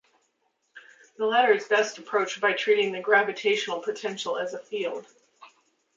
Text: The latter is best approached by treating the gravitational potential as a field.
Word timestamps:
The 1.17 1.27
latter 1.27 1.53
is 1.53 1.67
best 1.67 1.99
approached 1.99 2.41
by 2.41 2.53
treating 2.53 2.91
the 2.91 3.01
gravitational 3.01 3.81
potential 3.83 4.35
as 4.35 4.55
a 4.55 4.59
field. 4.59 5.05